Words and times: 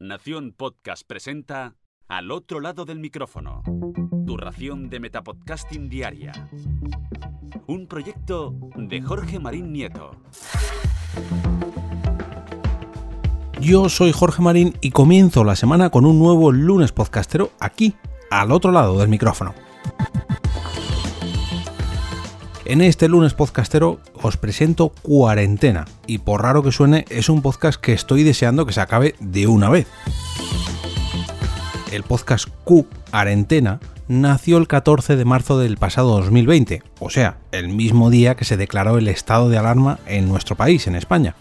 Nación 0.00 0.54
Podcast 0.56 1.02
presenta 1.04 1.74
Al 2.06 2.30
otro 2.30 2.60
lado 2.60 2.84
del 2.84 3.00
micrófono. 3.00 3.64
Tu 4.28 4.36
ración 4.36 4.90
de 4.90 5.00
Metapodcasting 5.00 5.88
Diaria. 5.88 6.48
Un 7.66 7.88
proyecto 7.88 8.54
de 8.76 9.02
Jorge 9.02 9.40
Marín 9.40 9.72
Nieto. 9.72 10.12
Yo 13.60 13.88
soy 13.88 14.12
Jorge 14.12 14.40
Marín 14.40 14.74
y 14.80 14.92
comienzo 14.92 15.42
la 15.42 15.56
semana 15.56 15.90
con 15.90 16.06
un 16.06 16.20
nuevo 16.20 16.52
lunes 16.52 16.92
podcastero 16.92 17.50
aquí, 17.58 17.96
al 18.30 18.52
otro 18.52 18.70
lado 18.70 19.00
del 19.00 19.08
micrófono. 19.08 19.52
En 22.64 22.82
este 22.82 23.08
lunes 23.08 23.34
podcastero 23.34 23.98
os 24.22 24.36
presento 24.36 24.90
Cuarentena 25.02 25.86
y 26.06 26.18
por 26.18 26.42
raro 26.42 26.62
que 26.62 26.72
suene 26.72 27.04
es 27.08 27.28
un 27.28 27.42
podcast 27.42 27.80
que 27.80 27.92
estoy 27.92 28.22
deseando 28.22 28.66
que 28.66 28.72
se 28.72 28.80
acabe 28.80 29.14
de 29.20 29.46
una 29.46 29.68
vez. 29.70 29.86
El 31.92 32.02
podcast 32.02 32.48
Q 32.64 32.86
Arentena 33.12 33.80
nació 34.08 34.56
el 34.58 34.66
14 34.66 35.16
de 35.16 35.24
marzo 35.24 35.58
del 35.58 35.76
pasado 35.76 36.16
2020, 36.20 36.82
o 36.98 37.10
sea, 37.10 37.36
el 37.52 37.68
mismo 37.68 38.10
día 38.10 38.36
que 38.36 38.44
se 38.44 38.56
declaró 38.56 38.98
el 38.98 39.08
estado 39.08 39.48
de 39.48 39.58
alarma 39.58 39.98
en 40.06 40.28
nuestro 40.28 40.56
país, 40.56 40.86
en 40.86 40.96
España. 40.96 41.34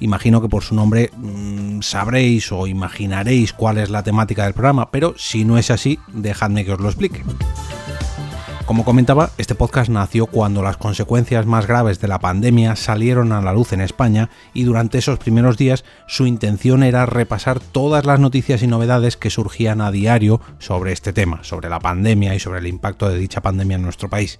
Imagino 0.00 0.40
que 0.40 0.48
por 0.48 0.62
su 0.62 0.74
nombre 0.74 1.10
mmm, 1.16 1.80
sabréis 1.80 2.50
o 2.52 2.66
imaginaréis 2.66 3.52
cuál 3.52 3.78
es 3.78 3.90
la 3.90 4.02
temática 4.02 4.44
del 4.44 4.54
programa, 4.54 4.90
pero 4.90 5.14
si 5.16 5.44
no 5.44 5.58
es 5.58 5.70
así, 5.70 5.98
dejadme 6.12 6.64
que 6.64 6.72
os 6.72 6.80
lo 6.80 6.88
explique. 6.88 7.22
Como 8.66 8.84
comentaba, 8.84 9.30
este 9.38 9.56
podcast 9.56 9.90
nació 9.90 10.26
cuando 10.26 10.62
las 10.62 10.76
consecuencias 10.76 11.46
más 11.46 11.66
graves 11.66 12.00
de 12.00 12.06
la 12.06 12.20
pandemia 12.20 12.76
salieron 12.76 13.32
a 13.32 13.42
la 13.42 13.52
luz 13.52 13.72
en 13.72 13.80
España 13.80 14.30
y 14.54 14.62
durante 14.62 14.98
esos 14.98 15.18
primeros 15.18 15.58
días 15.58 15.84
su 16.06 16.26
intención 16.26 16.84
era 16.84 17.04
repasar 17.04 17.58
todas 17.58 18.06
las 18.06 18.20
noticias 18.20 18.62
y 18.62 18.68
novedades 18.68 19.16
que 19.16 19.30
surgían 19.30 19.80
a 19.80 19.90
diario 19.90 20.40
sobre 20.58 20.92
este 20.92 21.12
tema, 21.12 21.42
sobre 21.42 21.68
la 21.68 21.80
pandemia 21.80 22.34
y 22.36 22.38
sobre 22.38 22.60
el 22.60 22.68
impacto 22.68 23.08
de 23.08 23.18
dicha 23.18 23.42
pandemia 23.42 23.76
en 23.76 23.82
nuestro 23.82 24.08
país. 24.08 24.38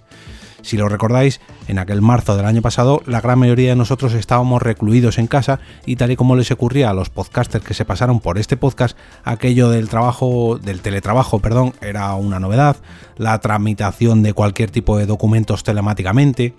Si 0.63 0.77
lo 0.77 0.87
recordáis, 0.87 1.41
en 1.67 1.77
aquel 1.77 2.01
marzo 2.01 2.37
del 2.37 2.45
año 2.45 2.61
pasado, 2.61 3.01
la 3.05 3.19
gran 3.19 3.37
mayoría 3.37 3.69
de 3.69 3.75
nosotros 3.75 4.13
estábamos 4.13 4.61
recluidos 4.61 5.17
en 5.17 5.27
casa 5.27 5.59
y 5.85 5.97
tal 5.97 6.11
y 6.11 6.15
como 6.15 6.37
les 6.37 6.51
ocurría 6.51 6.89
a 6.89 6.93
los 6.93 7.09
podcasters 7.09 7.65
que 7.65 7.73
se 7.73 7.83
pasaron 7.83 8.21
por 8.21 8.37
este 8.37 8.55
podcast, 8.55 8.97
aquello 9.25 9.69
del 9.69 9.89
trabajo, 9.89 10.57
del 10.57 10.79
teletrabajo, 10.79 11.39
perdón, 11.39 11.73
era 11.81 12.15
una 12.15 12.39
novedad, 12.39 12.77
la 13.17 13.37
tramitación 13.39 14.23
de 14.23 14.33
cualquier 14.33 14.71
tipo 14.71 14.97
de 14.97 15.05
documentos 15.05 15.63
telemáticamente, 15.63 16.53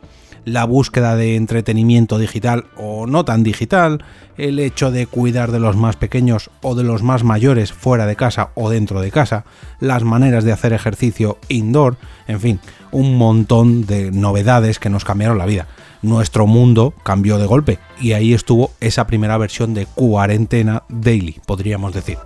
la 0.44 0.64
búsqueda 0.64 1.16
de 1.16 1.36
entretenimiento 1.36 2.18
digital 2.18 2.66
o 2.76 3.06
no 3.06 3.24
tan 3.24 3.42
digital, 3.42 4.04
el 4.36 4.58
hecho 4.58 4.90
de 4.90 5.06
cuidar 5.06 5.52
de 5.52 5.60
los 5.60 5.76
más 5.76 5.96
pequeños 5.96 6.50
o 6.62 6.74
de 6.74 6.84
los 6.84 7.02
más 7.02 7.24
mayores 7.24 7.72
fuera 7.72 8.06
de 8.06 8.16
casa 8.16 8.50
o 8.54 8.70
dentro 8.70 9.00
de 9.00 9.10
casa, 9.10 9.44
las 9.80 10.02
maneras 10.04 10.44
de 10.44 10.52
hacer 10.52 10.72
ejercicio 10.72 11.38
indoor, 11.48 11.96
en 12.26 12.40
fin, 12.40 12.60
un 12.90 13.16
montón 13.16 13.86
de 13.86 14.10
novedades 14.10 14.78
que 14.78 14.90
nos 14.90 15.04
cambiaron 15.04 15.38
la 15.38 15.46
vida. 15.46 15.66
Nuestro 16.02 16.46
mundo 16.46 16.92
cambió 17.02 17.38
de 17.38 17.46
golpe 17.46 17.78
y 18.00 18.12
ahí 18.12 18.34
estuvo 18.34 18.72
esa 18.80 19.06
primera 19.06 19.38
versión 19.38 19.72
de 19.72 19.86
Cuarentena 19.86 20.82
Daily, 20.88 21.40
podríamos 21.46 21.94
decir 21.94 22.18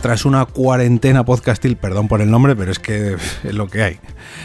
tras 0.00 0.24
una 0.24 0.44
cuarentena 0.46 1.24
podcastil, 1.24 1.76
perdón 1.76 2.08
por 2.08 2.20
el 2.20 2.30
nombre, 2.30 2.56
pero 2.56 2.72
es 2.72 2.78
que 2.78 3.14
es 3.44 3.54
lo 3.54 3.68
que 3.68 3.82
hay. 3.82 3.98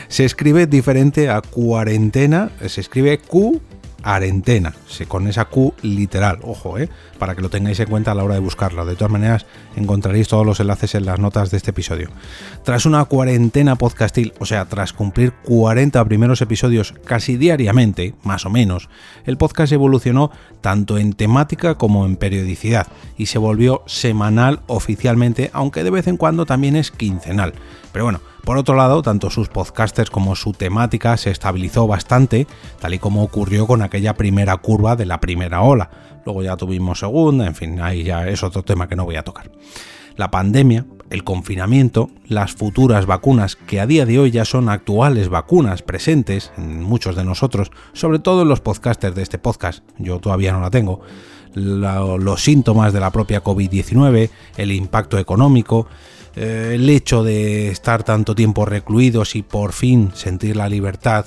Se 0.08 0.26
escribe 0.26 0.68
diferente 0.68 1.30
a 1.30 1.42
cuarentena, 1.42 2.52
se 2.68 2.82
escribe 2.82 3.18
Q 3.18 3.62
Arentena, 4.06 4.74
con 5.08 5.28
esa 5.28 5.46
Q 5.46 5.74
literal, 5.82 6.38
ojo, 6.44 6.78
¿eh? 6.78 6.90
para 7.18 7.34
que 7.34 7.42
lo 7.42 7.50
tengáis 7.50 7.80
en 7.80 7.90
cuenta 7.90 8.12
a 8.12 8.16
la 8.16 8.24
hora 8.24 8.36
de 8.36 8.40
buscarlo. 8.40 8.86
De 8.86 8.96
todas 8.96 9.12
maneras, 9.12 9.48
encontraréis 9.76 10.28
todos 10.28 10.46
los 10.46 10.60
enlaces 10.60 10.94
en 10.94 11.06
las 11.06 11.20
notas 11.20 11.50
de 11.50 11.58
este 11.58 11.72
episodio. 11.72 12.10
Tras 12.64 12.86
una 12.86 13.04
cuarentena 13.06 13.78
podcastil, 13.78 14.34
o 14.40 14.46
sea, 14.46 14.66
tras 14.66 14.94
cumplir 14.94 15.34
40 15.44 16.06
primeros 16.06 16.40
episodios 16.42 16.94
casi 17.04 17.36
diariamente, 17.36 18.14
más 18.22 18.46
o 18.46 18.52
menos, 18.52 18.90
el 19.26 19.38
podcast 19.38 19.74
evolucionó 19.74 20.30
tanto 20.62 21.00
en 21.00 21.14
temática 21.14 21.76
como 21.76 22.06
en 22.06 22.16
periodicidad 22.16 22.88
y 23.18 23.26
se 23.26 23.40
volvió 23.40 23.82
semanal 23.88 24.62
oficialmente, 24.68 25.50
aunque 25.52 25.84
de 25.84 25.90
vez 25.90 26.06
en 26.08 26.18
cuando 26.18 26.46
también 26.46 26.76
es 26.76 26.92
quincenal. 26.92 27.54
Pero 27.92 28.06
bueno, 28.06 28.22
por 28.46 28.58
otro 28.58 28.76
lado, 28.76 29.02
tanto 29.02 29.32
sus 29.32 29.50
podcasters 29.50 30.12
como 30.12 30.36
su 30.36 30.54
temática 30.54 31.18
se 31.18 31.32
estabilizó 31.32 31.88
bastante, 31.88 32.46
tal 32.80 32.94
y 32.94 33.00
como 33.00 33.24
ocurrió 33.24 33.66
con 33.66 33.82
aquella 33.82 34.14
primera 34.14 34.56
curva 34.58 34.96
de 34.96 35.08
la 35.08 35.20
primera 35.20 35.62
ola. 35.62 35.90
Luego 36.26 36.44
ya 36.44 36.56
tuvimos 36.56 37.00
segunda, 37.00 37.48
en 37.48 37.56
fin, 37.56 37.82
ahí 37.82 38.04
ya 38.04 38.28
es 38.28 38.44
otro 38.44 38.62
tema 38.62 38.88
que 38.88 38.96
no 38.96 39.04
voy 39.04 39.16
a 39.16 39.24
tocar. 39.24 39.50
La 40.16 40.30
pandemia, 40.30 40.86
el 41.10 41.24
confinamiento, 41.24 42.10
las 42.28 42.54
futuras 42.54 43.06
vacunas, 43.06 43.56
que 43.56 43.80
a 43.80 43.88
día 43.88 44.06
de 44.06 44.20
hoy 44.20 44.32
ya 44.32 44.46
son 44.46 44.70
actuales 44.70 45.30
vacunas 45.30 45.82
presentes 45.82 46.52
en 46.58 46.84
muchos 46.84 47.16
de 47.16 47.24
nosotros, 47.24 47.72
sobre 47.94 48.20
todo 48.20 48.42
en 48.42 48.50
los 48.50 48.62
podcasters 48.62 49.16
de 49.16 49.22
este 49.24 49.38
podcast, 49.38 49.84
yo 49.98 50.20
todavía 50.20 50.52
no 50.52 50.62
la 50.62 50.72
tengo, 50.72 51.02
los 51.54 52.44
síntomas 52.44 52.92
de 52.92 53.00
la 53.00 53.12
propia 53.12 53.44
COVID-19, 53.44 54.30
el 54.58 54.72
impacto 54.72 55.18
económico, 55.18 55.88
eh, 56.36 56.74
el 56.76 56.90
hecho 56.90 57.24
de 57.24 57.70
estar 57.70 58.04
tanto 58.04 58.36
tiempo 58.36 58.66
recluidos 58.66 59.36
y 59.36 59.42
por 59.42 59.72
fin 59.72 60.12
sentir 60.14 60.58
la 60.58 60.68
libertad 60.68 61.26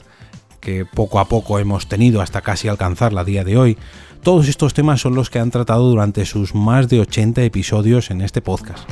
que 0.60 0.84
poco 0.84 1.18
a 1.18 1.28
poco 1.28 1.58
hemos 1.58 1.88
tenido 1.88 2.20
hasta 2.20 2.42
casi 2.42 2.68
alcanzarla 2.68 3.22
a 3.22 3.24
día 3.24 3.44
de 3.44 3.56
hoy, 3.56 3.78
todos 4.22 4.48
estos 4.48 4.74
temas 4.74 5.00
son 5.00 5.14
los 5.14 5.30
que 5.30 5.38
han 5.38 5.50
tratado 5.50 5.88
durante 5.88 6.26
sus 6.26 6.54
más 6.54 6.88
de 6.88 7.00
80 7.00 7.42
episodios 7.44 8.10
en 8.10 8.20
este 8.20 8.42
podcast 8.42 8.88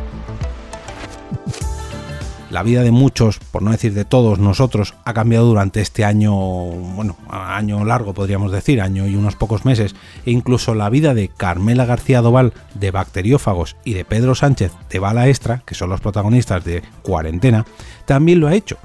la 2.51 2.63
vida 2.63 2.83
de 2.83 2.91
muchos, 2.91 3.39
por 3.39 3.63
no 3.63 3.71
decir 3.71 3.93
de 3.93 4.05
todos 4.05 4.39
nosotros, 4.39 4.95
ha 5.05 5.13
cambiado 5.13 5.47
durante 5.47 5.81
este 5.81 6.05
año, 6.05 6.35
bueno, 6.35 7.17
año 7.29 7.85
largo 7.85 8.15
podríamos 8.15 8.53
decir, 8.53 8.81
año 8.81 9.07
y 9.07 9.17
unos 9.17 9.37
pocos 9.37 9.65
meses, 9.65 9.95
e 10.25 10.31
incluso 10.31 10.75
la 10.75 10.89
vida 10.89 11.13
de 11.13 11.29
Carmela 11.29 11.85
García 11.85 12.23
Doval 12.23 12.55
de 12.75 12.91
Bacteriófagos 12.91 13.77
y 13.85 13.95
de 13.95 14.05
Pedro 14.05 14.35
Sánchez 14.35 14.73
de 14.89 14.99
Bala 14.99 15.29
Extra, 15.29 15.63
que 15.67 15.75
son 15.75 15.91
los 15.91 16.01
protagonistas 16.01 16.65
de 16.65 16.83
Cuarentena, 17.03 17.67
también 18.07 18.41
lo 18.41 18.49
ha 18.49 18.55
hecho. 18.55 18.79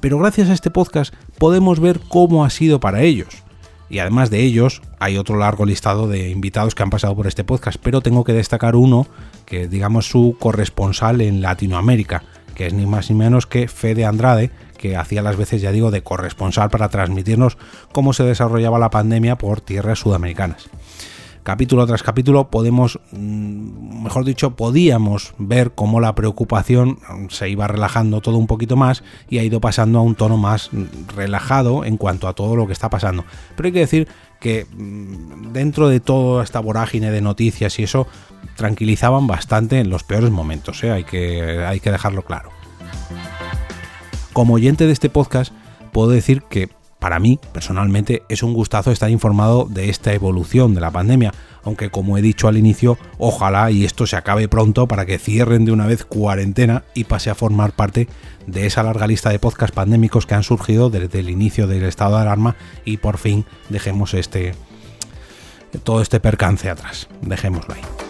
Pero 0.00 0.18
gracias 0.18 0.48
a 0.48 0.54
este 0.54 0.70
podcast 0.70 1.12
podemos 1.38 1.80
ver 1.80 2.00
cómo 2.08 2.44
ha 2.44 2.50
sido 2.50 2.80
para 2.80 3.02
ellos. 3.02 3.42
Y 3.90 4.00
además 4.00 4.30
de 4.30 4.42
ellos, 4.42 4.82
hay 4.98 5.16
otro 5.16 5.36
largo 5.36 5.64
listado 5.64 6.08
de 6.08 6.28
invitados 6.28 6.74
que 6.74 6.82
han 6.82 6.90
pasado 6.90 7.16
por 7.16 7.26
este 7.26 7.44
podcast, 7.44 7.80
pero 7.82 8.00
tengo 8.00 8.24
que 8.24 8.32
destacar 8.32 8.76
uno 8.76 9.06
que 9.46 9.66
digamos 9.66 10.06
su 10.06 10.36
corresponsal 10.38 11.20
en 11.20 11.40
Latinoamérica, 11.40 12.22
que 12.54 12.66
es 12.66 12.74
ni 12.74 12.86
más 12.86 13.08
ni 13.08 13.16
menos 13.16 13.46
que 13.46 13.68
Fede 13.68 14.04
Andrade, 14.04 14.50
que 14.76 14.96
hacía 14.96 15.22
las 15.22 15.36
veces, 15.36 15.62
ya 15.62 15.72
digo, 15.72 15.90
de 15.90 16.02
corresponsal 16.02 16.70
para 16.70 16.88
transmitirnos 16.88 17.56
cómo 17.92 18.12
se 18.12 18.24
desarrollaba 18.24 18.78
la 18.78 18.90
pandemia 18.90 19.36
por 19.36 19.60
tierras 19.60 19.98
sudamericanas. 19.98 20.68
Capítulo 21.48 21.86
tras 21.86 22.02
capítulo 22.02 22.50
podemos, 22.50 23.00
mm, 23.10 24.02
mejor 24.02 24.26
dicho, 24.26 24.54
podíamos 24.54 25.32
ver 25.38 25.72
cómo 25.74 25.98
la 25.98 26.14
preocupación 26.14 26.98
se 27.30 27.48
iba 27.48 27.66
relajando 27.66 28.20
todo 28.20 28.36
un 28.36 28.46
poquito 28.46 28.76
más 28.76 29.02
y 29.30 29.38
ha 29.38 29.44
ido 29.44 29.58
pasando 29.58 29.98
a 29.98 30.02
un 30.02 30.14
tono 30.14 30.36
más 30.36 30.68
relajado 31.16 31.86
en 31.86 31.96
cuanto 31.96 32.28
a 32.28 32.34
todo 32.34 32.54
lo 32.54 32.66
que 32.66 32.74
está 32.74 32.90
pasando. 32.90 33.24
Pero 33.56 33.68
hay 33.68 33.72
que 33.72 33.78
decir 33.78 34.08
que 34.40 34.66
mm, 34.66 35.52
dentro 35.54 35.88
de 35.88 36.00
toda 36.00 36.44
esta 36.44 36.60
vorágine 36.60 37.10
de 37.10 37.22
noticias 37.22 37.78
y 37.78 37.84
eso, 37.84 38.06
tranquilizaban 38.54 39.26
bastante 39.26 39.80
en 39.80 39.88
los 39.88 40.04
peores 40.04 40.30
momentos, 40.30 40.84
¿eh? 40.84 40.90
hay, 40.90 41.04
que, 41.04 41.64
hay 41.64 41.80
que 41.80 41.90
dejarlo 41.90 42.26
claro. 42.26 42.50
Como 44.34 44.52
oyente 44.52 44.84
de 44.84 44.92
este 44.92 45.08
podcast, 45.08 45.54
puedo 45.92 46.10
decir 46.10 46.42
que 46.42 46.68
para 46.98 47.20
mí, 47.20 47.38
personalmente, 47.52 48.22
es 48.28 48.42
un 48.42 48.54
gustazo 48.54 48.90
estar 48.90 49.10
informado 49.10 49.66
de 49.70 49.88
esta 49.88 50.12
evolución 50.12 50.74
de 50.74 50.80
la 50.80 50.90
pandemia, 50.90 51.32
aunque 51.62 51.90
como 51.90 52.18
he 52.18 52.22
dicho 52.22 52.48
al 52.48 52.56
inicio, 52.56 52.98
ojalá 53.18 53.70
y 53.70 53.84
esto 53.84 54.06
se 54.06 54.16
acabe 54.16 54.48
pronto 54.48 54.88
para 54.88 55.06
que 55.06 55.18
cierren 55.18 55.64
de 55.64 55.72
una 55.72 55.86
vez 55.86 56.04
cuarentena 56.04 56.84
y 56.94 57.04
pase 57.04 57.30
a 57.30 57.34
formar 57.34 57.72
parte 57.72 58.08
de 58.46 58.66
esa 58.66 58.82
larga 58.82 59.06
lista 59.06 59.30
de 59.30 59.38
podcasts 59.38 59.74
pandémicos 59.74 60.26
que 60.26 60.34
han 60.34 60.42
surgido 60.42 60.90
desde 60.90 61.20
el 61.20 61.30
inicio 61.30 61.66
del 61.66 61.84
estado 61.84 62.16
de 62.16 62.22
alarma 62.22 62.56
y 62.84 62.96
por 62.96 63.18
fin 63.18 63.44
dejemos 63.68 64.14
este 64.14 64.54
todo 65.84 66.00
este 66.00 66.18
percance 66.18 66.70
atrás. 66.70 67.08
Dejémoslo 67.20 67.74
ahí. 67.74 68.07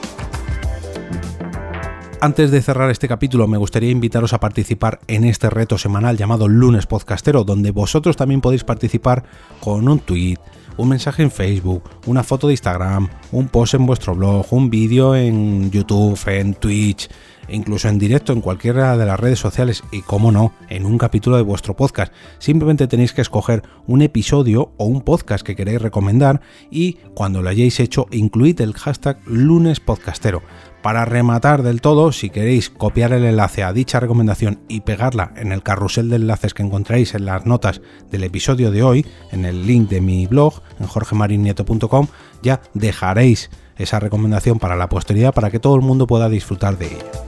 Antes 2.20 2.50
de 2.50 2.62
cerrar 2.62 2.90
este 2.90 3.06
capítulo, 3.06 3.46
me 3.46 3.58
gustaría 3.58 3.90
invitaros 3.90 4.32
a 4.32 4.40
participar 4.40 4.98
en 5.06 5.22
este 5.22 5.50
reto 5.50 5.78
semanal 5.78 6.16
llamado 6.16 6.48
Lunes 6.48 6.86
Podcastero, 6.86 7.44
donde 7.44 7.70
vosotros 7.70 8.16
también 8.16 8.40
podéis 8.40 8.64
participar 8.64 9.22
con 9.60 9.86
un 9.88 10.00
tweet, 10.00 10.38
un 10.78 10.88
mensaje 10.88 11.22
en 11.22 11.30
Facebook, 11.30 11.84
una 12.06 12.24
foto 12.24 12.48
de 12.48 12.54
Instagram, 12.54 13.08
un 13.30 13.46
post 13.46 13.74
en 13.74 13.86
vuestro 13.86 14.16
blog, 14.16 14.52
un 14.52 14.68
vídeo 14.68 15.14
en 15.14 15.70
YouTube, 15.70 16.18
en 16.26 16.54
Twitch, 16.54 17.08
incluso 17.48 17.88
en 17.88 17.98
directo 17.98 18.32
en 18.32 18.40
cualquiera 18.40 18.96
de 18.96 19.06
las 19.06 19.18
redes 19.18 19.38
sociales 19.38 19.82
y, 19.90 20.02
como 20.02 20.32
no, 20.32 20.52
en 20.68 20.86
un 20.86 20.98
capítulo 20.98 21.36
de 21.36 21.42
vuestro 21.42 21.74
podcast. 21.74 22.12
Simplemente 22.38 22.86
tenéis 22.86 23.12
que 23.12 23.22
escoger 23.22 23.62
un 23.86 24.02
episodio 24.02 24.72
o 24.76 24.84
un 24.84 25.02
podcast 25.02 25.44
que 25.44 25.56
queréis 25.56 25.82
recomendar 25.82 26.40
y 26.70 26.94
cuando 27.14 27.42
lo 27.42 27.48
hayáis 27.48 27.80
hecho 27.80 28.06
incluid 28.10 28.60
el 28.60 28.74
hashtag 28.74 29.18
lunespodcastero. 29.26 30.42
Para 30.82 31.04
rematar 31.04 31.62
del 31.62 31.80
todo, 31.80 32.12
si 32.12 32.30
queréis 32.30 32.70
copiar 32.70 33.12
el 33.12 33.24
enlace 33.24 33.64
a 33.64 33.72
dicha 33.72 33.98
recomendación 33.98 34.60
y 34.68 34.82
pegarla 34.82 35.32
en 35.36 35.50
el 35.50 35.62
carrusel 35.62 36.08
de 36.08 36.16
enlaces 36.16 36.54
que 36.54 36.62
encontráis 36.62 37.14
en 37.14 37.24
las 37.24 37.46
notas 37.46 37.80
del 38.10 38.22
episodio 38.22 38.70
de 38.70 38.82
hoy, 38.84 39.06
en 39.32 39.44
el 39.44 39.66
link 39.66 39.88
de 39.88 40.00
mi 40.00 40.26
blog, 40.26 40.62
en 40.78 40.86
jorgemarinieto.com, 40.86 42.06
ya 42.42 42.60
dejaréis 42.74 43.50
esa 43.76 43.98
recomendación 43.98 44.58
para 44.58 44.76
la 44.76 44.88
posteridad 44.88 45.34
para 45.34 45.50
que 45.50 45.58
todo 45.58 45.74
el 45.74 45.82
mundo 45.82 46.06
pueda 46.06 46.28
disfrutar 46.28 46.78
de 46.78 46.86
ella. 46.86 47.27